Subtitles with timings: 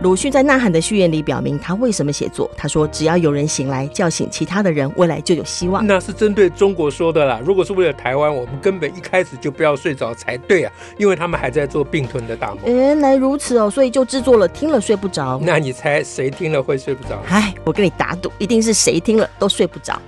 [0.00, 2.48] 鲁迅在《呐喊》的序言里表明他为什么写作。
[2.56, 7.40] 他说：“只要有人醒来，叫醒其他的人，未来就有希望。”那是针对中国说的啦。
[7.44, 12.64] 如果是为了台湾，我们根本一开始就不要睡着才对啊，因为他们还在做并吞的大梦。
[12.64, 15.40] 原来如此哦，所以就制作了听了睡不着。
[15.42, 17.20] 那你猜谁听了会睡不着？
[17.28, 20.00] 哎，我跟你打赌，一定是谁听了都睡不着。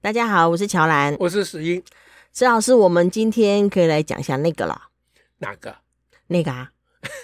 [0.00, 1.82] 大家好，我是乔兰，我是史英。
[2.32, 4.82] 史老师，我们今天可以来讲一下那个了。
[5.38, 5.74] 哪个？
[6.30, 6.70] 那个啊，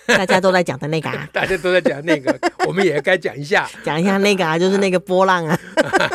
[0.07, 2.37] 大家都在讲的那个啊， 大家都在讲那个，
[2.67, 5.59] 我们也该讲一下，讲一下那个啊，就是那个波浪啊，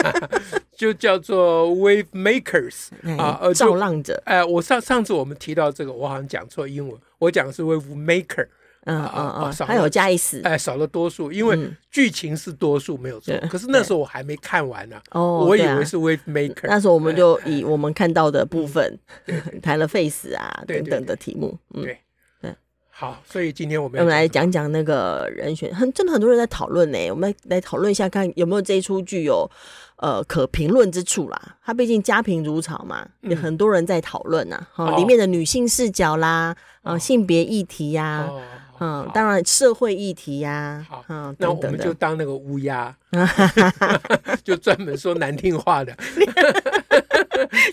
[0.75, 4.21] 就叫做 Wave Makers 啊，呃，造浪者。
[4.25, 8.47] 哎，我上上次我们提到这个，我好像讲错英文，我讲的是 Wave Maker，
[8.85, 11.57] 嗯嗯嗯，还有加一词，哎，少了多数，因为
[11.91, 18.97] 剧情是多数没有错，可是那时候我还没看完呢，哦，我以为是 Wave Maker，那时候我们就以我们看到的部分
[19.61, 21.97] 谈了 Face 啊等等的题目，嗯，对。
[22.93, 27.09] 好，所以今天我们我们来讲讲那个人选，很真的很多人在讨论呢。
[27.09, 29.49] 我们来讨论一下，看有没有这一出剧有
[29.95, 31.55] 呃可评论之处啦。
[31.63, 34.67] 它毕竟家贫如潮嘛，有很多人在讨论呐。
[34.73, 38.29] 哈，里面的女性视角啦，啊，性别议题呀，
[38.81, 40.83] 嗯，当然社会议题呀。
[40.89, 41.05] 好，
[41.37, 42.93] 那我们就当那个乌鸦，
[44.43, 45.95] 就专门说难听话的。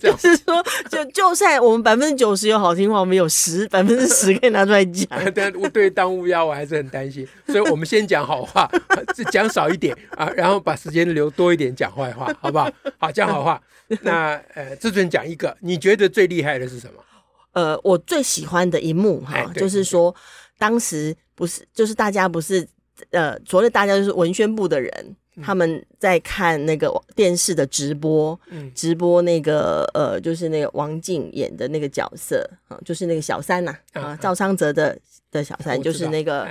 [0.00, 5.06] 就是说，就就算我们百分之九十有好听话，我们有十百分之十可以拿出来讲。
[5.34, 8.70] 但我对当乌鸦我还是很担心，所以我们先讲好话，
[9.30, 12.70] 讲少一点啊，然后把时间留多一点讲坏话，好不好？
[12.98, 13.60] 好，讲好话。
[14.02, 17.02] 那呃，自尊讲一个，你觉得最厉害的是什么？
[17.52, 20.14] 呃，我最喜欢的一幕哈，就是说
[20.58, 22.66] 当时不是，就是大家不是
[23.10, 25.16] 呃，所谓大家就是文宣部的人。
[25.40, 34.98] 他们在看那个电视的直播，嗯、直播那个呃，就是那个王静演的那个角色啊，就是那个小三呐啊，啊，赵昌泽的
[35.30, 36.48] 的小三，就是那个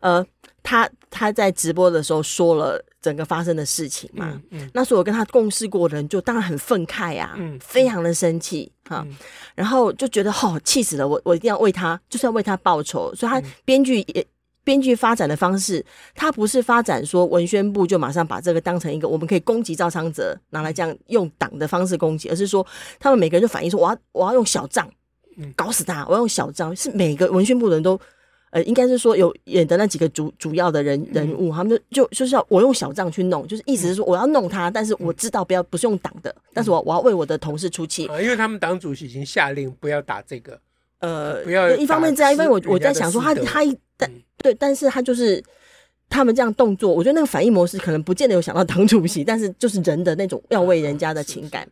[0.00, 0.24] 呃，
[0.62, 9.16] 他他在直播的时候说了整个发生的事情嘛，嗯嗯、那所有跟他共事过的人就当然很愤慨啊，嗯、非常的生气哈，嗯、
[9.54, 14.26] 然后就觉得哦，气死了，我我一定要为他，就是要为他报仇，所以他编剧也。
[14.64, 15.82] 编剧发展的方式，
[16.14, 22.66] 他不是发展说文宣部就马上把这个当成一个我们可以攻击赵昌泽拿来这样用党的方式攻击，而是说
[23.00, 24.86] 他们每个人就反映说我要我要用小账
[25.56, 27.98] 搞死他，我要用小账，是每个文宣部的人都
[28.50, 40.58] 呃，应该是说有演的那几个主主要的人人物，他们就就就是要我用小账去弄，就是意思是说我要弄他，但是我知道不要不是用党的，但是我我要为我的同事出气，因为他们党主席已经下令不要打这个。
[41.00, 43.60] 呃，不要一方面这样，因为我我在想说他他
[43.96, 45.40] 但对，但是他就是
[46.08, 51.70] 他们这样动作，我觉得那个反应模式可能不见得有想到党主席，但是就是人的那种要为人家的情感，嗯，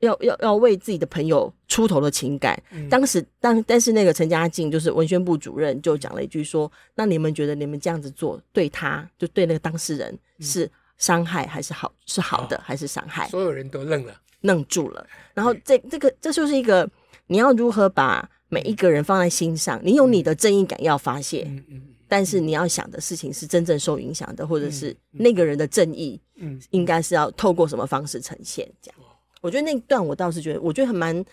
[0.00, 2.60] 要要要为自己的朋友出头的情感。
[2.90, 15.06] 当时当但是那个陈家静就是文宣部主任就讲了一句说：“那你们觉得你们这样子做对他就对那个当事人是伤害还是好是好的还是伤害？”所有人都愣了，愣住了。
[15.34, 16.88] 然后这这个这就是一个
[17.26, 18.28] 你要如何把。
[18.50, 28.66] 每一个人放在心上，你有你的正义感要发泄，嗯嗯，但是你要想的事情是真正受影响的，或者是那个人的正义，嗯，应该是要透过什么方式呈现？
[28.80, 28.97] 这样，
[29.40, 31.24] 我觉得那段我倒是觉得，我觉得还蛮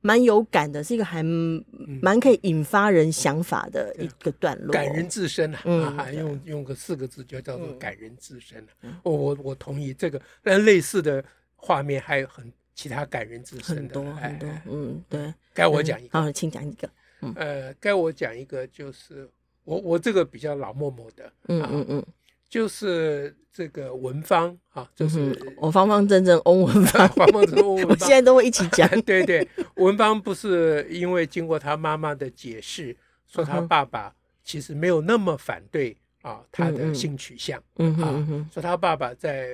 [0.00, 5.60] 蛮有感的，是一个还蛮可以引发人想法的一个段落，感人至深啊！
[5.64, 9.00] 嗯，用用个四个字就叫做感人至深了。
[9.02, 11.24] 我我我同意这个，但类似的
[11.56, 12.52] 画面还有很。
[12.78, 16.88] 其他感人至深的很多很多，嗯，对，该我讲一个，好，请讲一个，
[17.34, 19.28] 呃，该我讲一个，就是
[19.64, 22.06] 我我这个比较老默默的，嗯嗯嗯，
[22.48, 39.48] 就是这个文芳啊，就是我 方方正正翁文芳，方方正正翁文芳，我现在都会一起讲， 对对，文芳不是因为经过他妈妈的解释，说他爸爸其实没有那么反对啊他的性取向，嗯嗯，说他爸爸在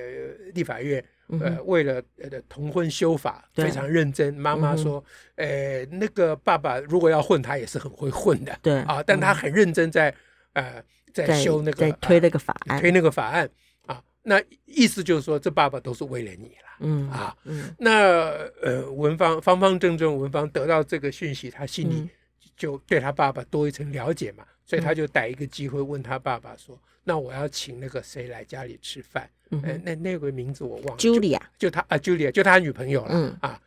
[0.53, 1.03] 立法院。
[1.41, 4.31] 呃，为了呃同婚修法非常认真。
[4.35, 5.03] 妈妈说，
[5.37, 8.55] 呃，那个爸爸如果要混，他也是很会混的。
[8.61, 10.13] 对啊，但他很认真在
[10.53, 10.79] 呃
[11.23, 13.49] 在修那个在推那个法案，推那个法案
[13.85, 14.03] 啊。
[14.23, 16.77] 那意思就是说，这爸爸都是为了你了。
[16.81, 17.35] 嗯啊，
[17.77, 18.31] 那
[18.61, 22.09] 呃文芳方方正正，文芳得到这个讯息，他心里
[22.57, 29.29] 就对他爸爸多一层了解嘛，所以他就逮一个机会问他爸爸说：“那我要请那个谁来家里吃饭？”
[29.63, 33.09] 哎，那那个名字我忘了，Julia，就他啊，Julia，就他女朋友了。
[33.11, 33.61] 嗯啊，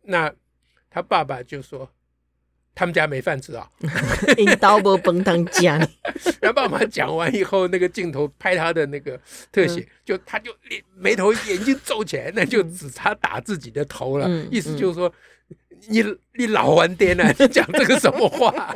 [0.00, 0.32] 那
[0.88, 1.90] 他爸爸就说
[2.74, 3.68] 他们家没饭吃啊，
[4.36, 5.76] 因刀不崩当家。
[6.40, 9.18] 然后爸爸讲完以后，那个镜头拍他的那个
[9.52, 10.54] 特写，就他就
[10.96, 15.12] 眉头眼睛皱起来，那就只差打自己的头了，意思就是说
[15.88, 16.02] 你
[16.34, 18.74] 你老顽童啊， 你讲这个什么话？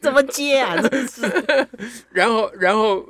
[0.00, 0.80] 怎么接啊？
[0.80, 1.22] 真是。
[2.10, 3.04] 然后，然后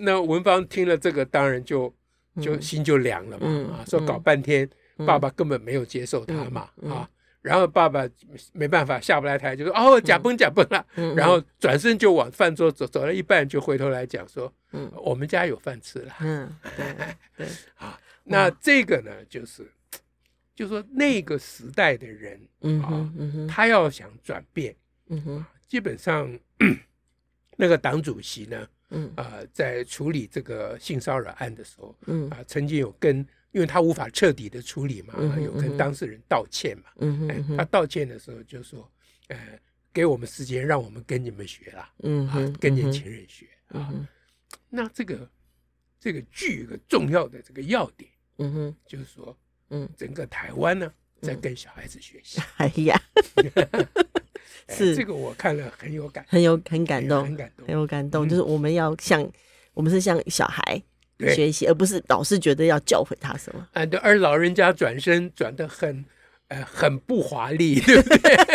[0.00, 1.92] 那文芳听了这个，当然就
[2.40, 3.46] 就心就凉了嘛。
[3.46, 4.68] 嗯、啊，说搞半天，
[4.98, 6.68] 嗯、爸爸根本没有接受他嘛。
[6.88, 7.08] 啊，
[7.46, 8.04] 然后爸爸
[8.52, 10.84] 没办法下不来台，就说哦，假崩假崩了。
[10.96, 16.12] 嗯、然后转身就往饭桌走，走了一半就回头来讲说，嗯，我们家有饭吃了。
[16.20, 16.86] 嗯，对
[17.36, 17.46] 对。
[17.78, 19.64] 啊，那这个呢，就是。
[20.56, 24.74] 就说那个时代的人，嗯哼，嗯哼，他要想转变，
[25.08, 26.26] 嗯哼，基本上
[27.58, 33.22] 那个党主席呢，嗯啊，在处理这个性骚扰案的时候，嗯啊，曾经有跟，
[33.56, 38.86] 因为他无法彻底的处理嘛，有跟当事人道歉嘛，嗯哼，他道歉的时候就说，
[39.28, 39.58] 呃，
[39.94, 43.90] 给我们时间，让我们跟你们学啦，嗯啊，跟年轻人学啊，
[44.68, 45.26] 那这个
[45.98, 49.34] 这个剧一个重要的这个要点，嗯哼，就是说。
[49.68, 52.40] 嗯，整个台湾呢，在跟小孩子学习。
[52.58, 52.96] 哎呀，
[54.70, 54.94] 是。
[54.94, 58.28] 这个我看了很有感，很有很感动，很感动，很有感动。
[58.28, 59.28] 就是我们要像
[59.74, 60.80] 我们是像小孩
[61.18, 63.66] 学习，而不是老是觉得要教诲他什么。
[63.72, 66.04] 啊，对，而老人家转身转的很，
[66.48, 68.36] 呃，很不华丽，对不对？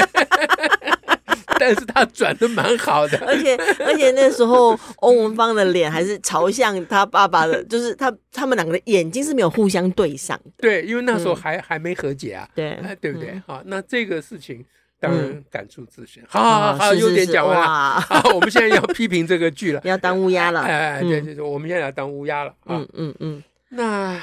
[1.60, 3.56] 但是他转的蛮好的，而且
[3.86, 10.52] 而且那时候欧文芳的脸还是朝向他爸爸的，就是他他们两个的眼睛是没有互相对上的。
[10.58, 13.40] 对，因为那时候还还没和解啊，对，对不对？
[13.46, 14.66] 好，那这个事情
[15.02, 16.24] 当然感触自深。
[16.28, 18.00] 好好好，优点讲完了。
[18.02, 20.62] 好，我们现在要批评这个剧了， 要当乌鸦了。
[20.62, 22.56] 哎，对对对，我们现在要当乌鸦了。
[22.68, 23.44] 嗯嗯嗯。
[23.70, 24.22] 那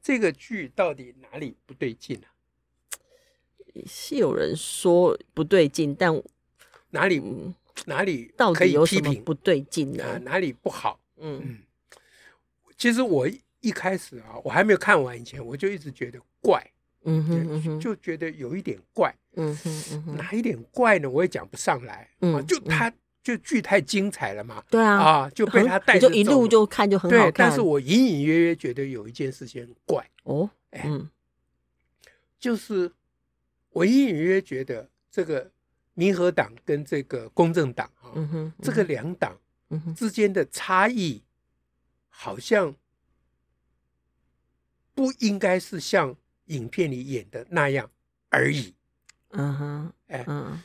[0.00, 2.26] 这个剧到底哪里不对劲呢？
[3.86, 6.22] 是有人说不对劲，但。
[6.92, 7.22] 哪里
[7.86, 10.18] 哪里到底有批评不对劲呢？
[10.24, 10.98] 哪里不好？
[11.18, 11.58] 嗯嗯，
[12.76, 13.28] 其实我
[13.60, 16.60] 一开始啊，我还没有看完以前，我就一直觉得怪，
[17.04, 17.24] 嗯
[17.62, 21.08] 哼，就觉得有一点怪，嗯哼，哪一点怪呢？
[21.08, 22.92] 我也讲不上来，嗯，就他
[23.22, 30.08] 就剧太精彩了嘛，对啊，啊，就被他带着就一路就看就很好看，但是我隐隐约约觉得有一件事情很怪。
[30.24, 30.88] 哦，哎，
[32.38, 32.92] 就是
[33.70, 35.50] 我隐隐约约觉得这个。
[35.94, 39.36] 民和党跟这个公正党啊，嗯哼，这个两党
[39.94, 41.22] 之间的差异，
[42.08, 42.74] 好像
[44.94, 46.16] 不应该是像
[46.46, 47.90] 影片里演的那样
[48.30, 48.72] 而已。
[49.30, 50.60] 嗯哼，哎，嗯，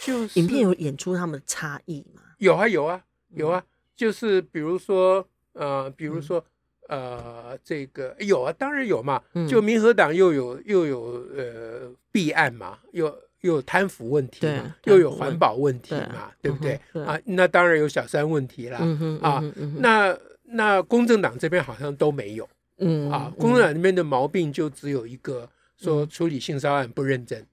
[0.00, 2.22] 就是影片有演出他们的差异吗？
[2.38, 3.02] 有啊，有啊，
[3.34, 3.64] 有啊，
[3.96, 6.44] 就是比如说，呃，比如说，
[6.88, 13.14] 呃，这个有啊，当然有嘛，就民和党又有又有呃弊案嘛，又。
[13.42, 16.80] 又有贪腐问题嘛，又有环保问题嘛，对不对？
[17.04, 17.18] 啊？
[17.24, 18.78] 那当然有小三问题啦。
[19.20, 19.42] 啊，
[19.78, 22.48] 那那公正党这边好像都没有，
[22.78, 27.44] 嗯啊，公正党那边的毛病就只有一个，说处理性骚扰案不认真，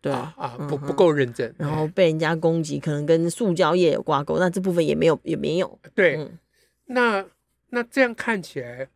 [0.00, 5.78] 对啊，不不够认真，然后被人家攻击，可能跟塑胶业有挂钩，那这部分也没有也没有。
[5.94, 6.28] 对，
[6.86, 7.24] 那
[7.70, 8.88] 那这样看起来，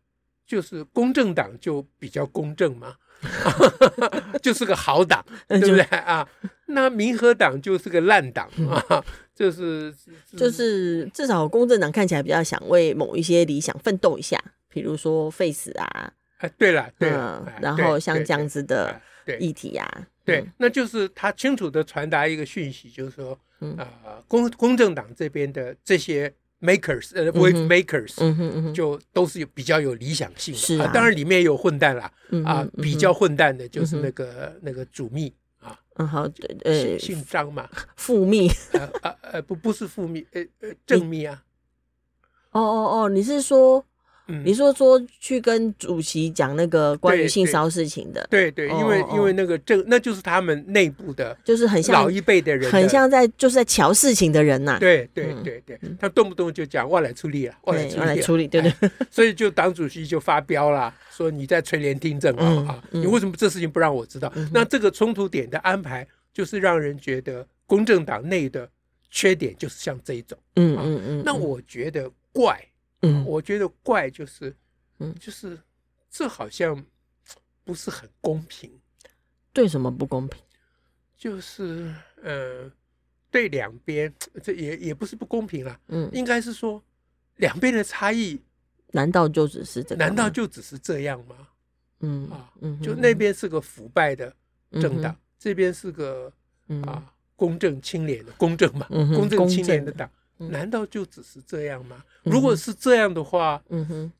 [0.45, 2.95] 就是公正党就比较公正嘛。
[4.43, 6.27] 就是个好党， 对不对啊？
[6.65, 9.01] 那民和党就是个烂党啊，
[9.33, 9.93] 就是
[10.35, 14.37] 就是至少公正党看起来比较想为某一些理想奋斗一下，
[14.67, 18.99] 比如说废死啊，哎，对了，对了，然后像这样子的
[19.39, 19.89] 议题呀，
[20.25, 23.37] 对，那就是他清楚的传达一个讯息，就是说，
[23.77, 26.33] 啊，公公正党这边的这些。
[26.63, 30.81] makers 呃，wave makers，就都是有比较有理想性的。
[30.85, 32.09] 啊，当然里面也有混蛋啦，
[32.45, 36.25] 啊，比较混蛋的就是那个那个主秘啊，嗯好，
[36.63, 41.43] 呃，姓张嘛，副秘，呃呃呃不不是副秘，呃呃正秘啊，
[42.51, 43.85] 哦哦哦，你是说？
[44.25, 54.77] 你说说去跟主席讲那个关于性骚事情的，对对，因为因为那个这那就是他们内部的，就是很像老一辈的人，很像在就是在瞧事情的人呐。
[54.79, 58.73] 对对对对，他动不动就讲外来处理啊，外来处理，我来处理，对对。
[59.11, 62.83] 所以就党主席就发飙了，说你在垂帘听政啊啊！
[62.91, 64.31] 你为什么这事情不让我知道？
[64.53, 68.69] 那这个冲突点的安排，就是让人觉得公正党内的
[69.11, 70.37] 缺点就是像这一种。
[70.55, 71.23] 嗯嗯嗯。
[71.25, 72.57] 那我觉得怪。
[73.03, 74.55] 嗯，我觉得怪就是，
[74.99, 75.57] 嗯，就是
[76.09, 76.83] 这好像
[77.63, 78.71] 不是很公平。
[79.51, 80.41] 对什么不公平？
[81.15, 81.93] 就是
[82.23, 82.71] 呃，
[83.29, 85.79] 对两边，这也也不是不公平啊。
[85.89, 86.81] 嗯，应该是说
[87.35, 88.41] 两边的差异，
[88.91, 89.95] 难道就只是这？
[89.95, 91.35] 难道就只是这样吗？
[91.99, 94.33] 嗯啊，嗯就那边是个腐败的
[94.81, 96.31] 政党，这边是个
[96.85, 100.09] 啊公正清廉的公正嘛，公正清廉的党。
[100.49, 102.03] 难道就只是这样吗？
[102.23, 104.11] 如果是这样的话，嗯哼，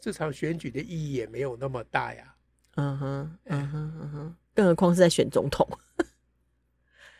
[0.00, 2.34] 这场选举的意义也没有那么大呀。
[2.76, 5.66] 嗯哼，嗯哼，嗯哼，更何况是在选总统。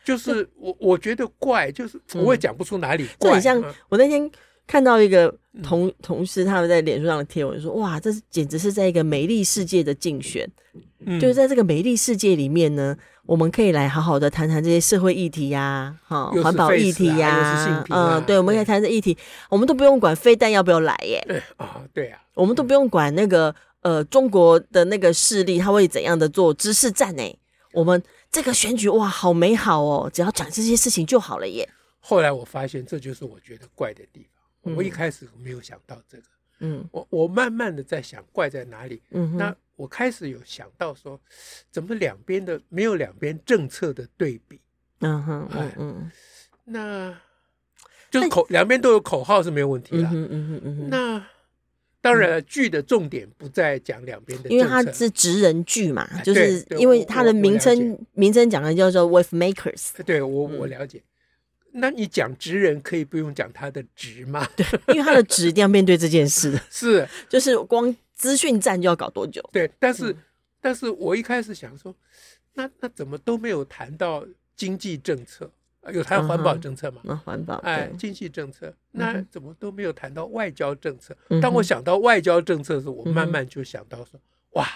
[0.04, 3.32] 就是我我觉得怪，就是我也讲不出哪里怪。
[3.32, 4.30] 很像我那天
[4.66, 10.48] 看到一个同同事他们在脸书上的贴文说，哇，这是简直是在一个美丽世界的竞选，
[11.20, 12.96] 就是在这个美丽世界里面呢。
[13.26, 19.16] 我们可以来好好的谈谈这些社会议题呀，哈，环保议题呀，嗯，对，我们可以谈这议题，
[19.48, 27.22] 我们都不用管飞弹要不要来耶，对啊，对啊，我们都不用管那个呃中国的那个势力他会怎样的做知识战呢？
[27.72, 31.66] 我们这个选举哇，好美好哦，只要讲这些事情就好了耶。
[32.00, 34.33] 后来我发现这就是我觉得怪的地方，
[34.64, 36.24] 我一开始没有想到这个，
[36.60, 39.54] 嗯，我我慢慢的在想怪在哪里，嗯，那。
[39.76, 41.20] 我开始有想到说，
[41.68, 44.60] 怎么两边的没有两边政策的对比？
[45.00, 46.10] 嗯哼，嗯嗯，
[46.62, 47.20] 那
[48.08, 50.08] 就是口两边都有口号是没有问题啦。
[50.14, 51.26] 嗯嗯嗯，那
[52.00, 60.04] 当然了，剧的重点不在讲两边的，因为它是职人剧嘛，就是因为它的名称名称讲的叫做 Wave Makers。
[60.04, 61.02] 对我我了解。
[61.76, 64.46] 那你讲职人可以不用讲他的职吗？
[64.56, 66.58] 对，因为他的职一定要面对这件事。
[66.70, 67.94] 是，就是光。
[68.16, 69.42] 资讯站就要搞多久？
[69.52, 70.16] 对，但是，嗯、
[70.60, 71.92] 但是我一开始想说，
[72.54, 74.24] 那那怎么都没有谈到
[74.56, 75.50] 经济政策？
[75.92, 77.00] 有谈环保政策吗？
[77.02, 81.14] 那、嗯、环保，哎，经济政策，那怎么都没有谈到外交政策？
[81.28, 84.20] 嗯、当我想到外交政策的时候，我慢慢就想到说，嗯、
[84.52, 84.68] 哇，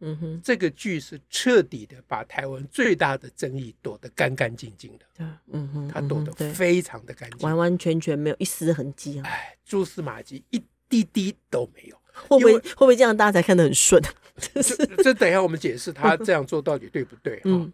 [0.00, 5.26] 嗯哼，这个剧是彻底的把台湾最大的争议躲得干干净净的。
[5.52, 9.22] 嗯哼，他躲得非常的干净，完完全全没有一丝痕迹啊！
[9.26, 11.96] 哎，蛛丝马迹一滴滴都没有。
[12.28, 14.02] 会不会会不会这样大家才看得很顺？
[14.36, 14.62] 这
[15.02, 17.40] 这等一下我们解释他这样做到底对不对？
[17.44, 17.72] 嗯，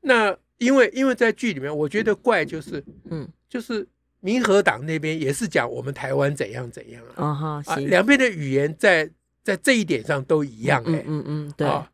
[0.00, 3.86] 那因为因为在剧里面，我觉得怪就是嗯，就是
[4.20, 9.08] 民和党那边也是讲我们台湾怎样怎样啊啊，两边的语言在
[9.48, 11.90] 在这一点上都一样哎，嗯嗯对啊，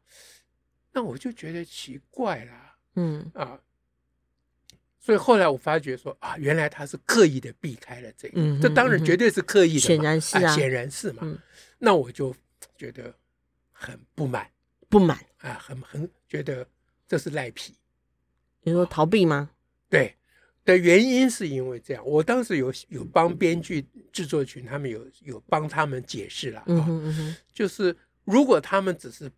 [0.93, 3.57] 那我就觉得奇怪啦，嗯啊。
[4.99, 11.23] 所以后来我发觉说啊，原来他是刻意的避开了这个，嗯、哼这当然绝对是刻意的，显然是啊，显、啊、然是嘛。
[11.23, 11.39] 嗯、
[11.79, 12.35] 那我就
[12.77, 13.15] 觉得
[13.71, 14.51] 很不满，
[14.89, 16.67] 不满啊，很很觉得
[17.07, 17.73] 这是赖皮。
[18.63, 19.49] 你说逃避吗？
[19.89, 20.13] 对
[20.65, 27.37] 的原因是因为这样，我当时有有帮编剧制作群他们有有帮他们解释了啊，嗯哼嗯哼。
[27.53, 27.95] 就是
[28.25, 29.31] 如果他们只是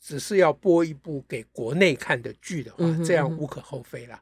[0.00, 4.20] 只是要播一部给国内看的剧的话，这样无可厚非了。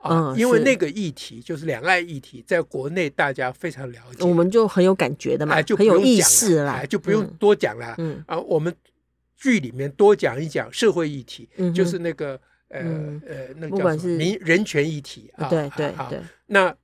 [0.00, 7.94] 啊，因为那个议题就是两岸议题，在国内大家非常了解，我们就很有感觉的嘛，就很有意识了，就不用多讲了。
[7.98, 8.74] 嗯，啊，我们
[9.36, 12.40] 剧里面多讲一讲社会议题，就是那个
[12.72, 12.80] 呃
[13.26, 16.20] 呃，那个叫什么民人权议题啊，对对对。
[16.46, 16.74] 那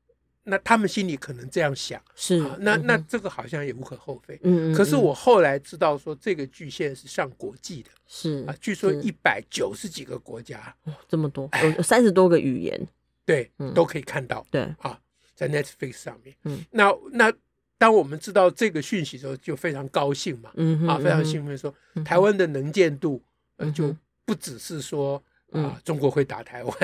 [0.45, 4.39] 那他们心里可能这样想，是那那这个好像也无可厚非。
[4.43, 10.75] 嗯，可是我后来知道说，这个剧现在是上国际的，是啊，据说一百九十几个国家，
[11.09, 12.89] 这么多，有三十多个语言。
[13.27, 14.47] 对，都可以看到。
[14.51, 14.99] 对啊，
[15.35, 16.35] 在 Netflix 上面。
[16.45, 17.31] 嗯，那那
[17.77, 20.51] 当我们知道这个讯息的时候，就非常高兴嘛。
[20.55, 21.75] 嗯啊，非常兴奋，说
[22.07, 23.23] 台湾的能见度，
[23.57, 26.75] 呃就不只是说啊，中国会打台湾。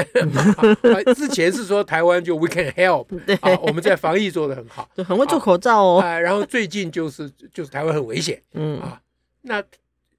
[1.14, 3.06] 之前是说台湾就 We can help，
[3.40, 6.00] 啊，我们在防疫做的很好， 很会做口罩哦。
[6.00, 8.42] 啊，然后最近就是就是台湾很危险。
[8.52, 9.00] 嗯啊，
[9.42, 9.62] 那。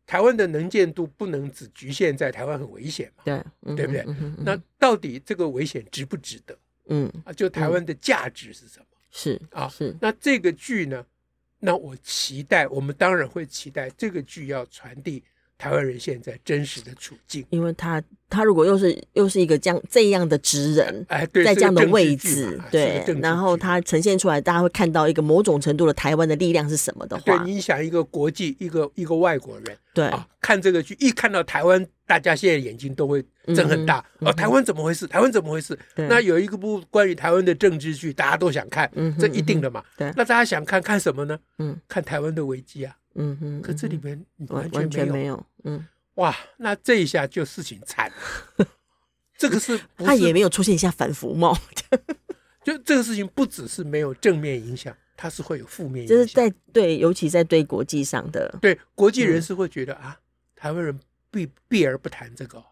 [0.07, 3.23] 台湾的能见度不能只局限在台湾很危险嘛？
[3.25, 4.05] 对，对不对？
[4.37, 6.55] 那到底这个危险值不值得？
[6.89, 8.85] 嗯啊，就台湾的价值是什么？
[9.09, 9.95] 是啊，是。
[9.99, 11.03] 那这个剧呢？
[11.57, 15.23] 那我期待，我们当然会期待这个剧要传递。
[15.57, 30.05] 台湾人现在真实的处境，因为他他如果又是又是一个这样这样的职人，哎，对，在这样的位置，对，然后他呈现出来，大家会看到一个某种程度的台湾的力量是什么的话，对，你想一个国际一个一个外国人，对。
[30.07, 33.23] 啊，看这个剧一看到台湾，大家现在眼睛都会
[33.55, 35.07] 睁很大，哦，台湾怎么回事？
[35.07, 35.77] 台湾怎么回事？
[35.95, 41.39] 那有一个部关于台湾的政治剧，大家都想看，这一定的嘛，对，那大家想看看什么呢？
[41.59, 42.93] 嗯，看台湾的危机啊。
[43.15, 48.11] 嗯哼，可这里面完全，完全没有，嗯，哇，那这一下就事情惨
[48.57, 48.67] 了。
[49.37, 51.57] 这个是，他也没有出现一下反服贸，
[52.63, 60.19] 就这个事情不只是没有正面影响，它是会有负面影响，就是在对，尤其在对国际上的，对国际人士会觉得、嗯、啊，
[60.55, 60.99] 台湾人
[61.31, 62.63] 避避而不谈这个，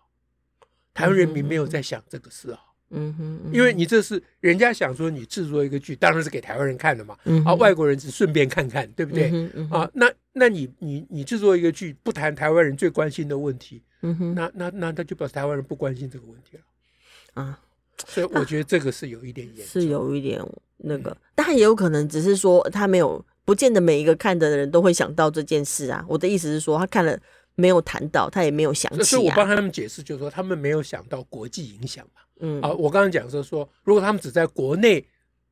[0.93, 2.59] 台湾人民没有在想这个事啊。
[2.59, 2.72] 嗯
[3.17, 7.17] 哼，因为你这是人家想说你制作一个剧，当然是给台湾人看的嘛。
[7.25, 9.31] 嗯、哼啊，外国人只顺便看看，对不对？
[9.31, 16.63] 嗯嗯、啊，那那你你你制作一个剧，不谈台湾人最关心的问题，嗯哼，那那那他就表示台湾人不关心这个问题了。
[17.43, 17.59] 啊，
[18.05, 20.39] 所以我觉得这个是有一点严重，是有一点
[20.77, 26.05] 那个，嗯、但也有可能只是说他没有，不见得每一个看的人都会想到这件事啊。
[26.07, 27.19] 我的意思是说，他看了。
[27.55, 29.03] 没有谈到，他也没有想起、啊。
[29.03, 32.21] 所以我帮他们解释，就是说他们没有想到国际影响嘛。
[32.43, 35.03] 嗯啊，我刚刚讲说说，如果他们只在国内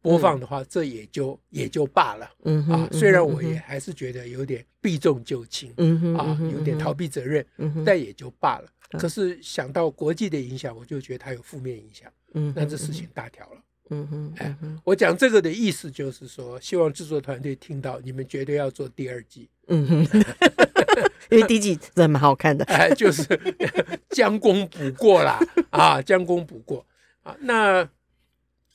[0.02, 2.30] 播放的话，这也就也就罢了。
[2.44, 8.66] 嗯啊，虽然我也还是觉得有点避重就轻，嗯啊，有点逃避责任，嗯，但也就罢了。
[9.00, 12.12] 可是想到国际的影响，我就觉得它有负面影响。
[12.34, 13.62] 嗯，那这事情大条了。
[13.94, 19.50] 嗯哼，哎，我讲这个的意思就是说，希望制作团队听到，你们绝对要做第二季。
[19.68, 20.24] 嗯哼，
[21.30, 22.66] 因为第一季真的蛮好看的。
[22.66, 23.24] 哎，就是
[24.10, 26.86] 将功补过啦，啊，将功补过
[27.24, 27.36] 啊。
[27.42, 27.88] 那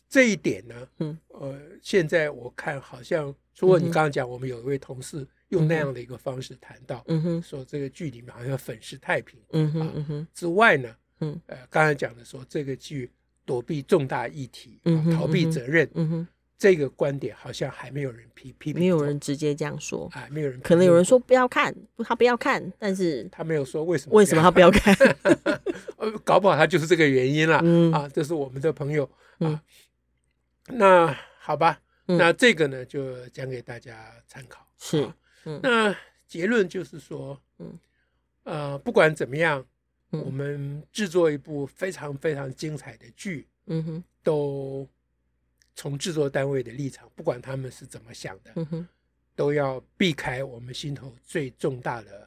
[0.08, 13.10] 这一点呢，嗯，呃，现在我看好像，除了你刚刚讲，我们有一位同事用那样的一个方式谈到，嗯哼，说这个剧里面好像粉饰太平，嗯哼，嗯哼，之外呢，嗯，呃，刚才讲的说这个剧。
[13.46, 14.80] 躲避重大议题，
[15.12, 24.96] 逃避责任，嗯哼，这个观点好像还没有人批批评，没有人直接这样说，啊，没有人，可能有人说不要看，他不要看，但是他没有说为什么，为什么他不要看，
[26.24, 27.58] 搞不好他就是这个原因了，
[27.96, 29.08] 啊，这是我们的朋友。
[29.38, 29.62] 啊，
[30.68, 35.06] 那好吧，那这个呢就讲给大家参考，是，
[35.62, 35.94] 那
[36.26, 37.78] 结论就是说，嗯，
[38.44, 39.64] 呃，不管怎么样。
[40.10, 44.88] 我们制作一部非常非常精彩的剧，嗯哼，都
[45.76, 48.52] 从制作单位的立场，不管他们是怎么想的，
[49.36, 52.26] 都要避开我们心头最重大的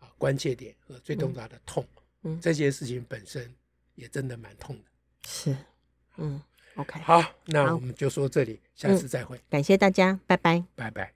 [0.00, 1.86] 啊关切点和最重大的痛。
[2.22, 3.54] 嗯，这件事情本身
[3.94, 4.82] 也真的蛮痛的。
[5.28, 5.56] 是，
[6.16, 6.40] 嗯
[6.76, 11.12] ，OK，好，那我们就说这里，下次再会，感谢大家，拜拜，拜拜。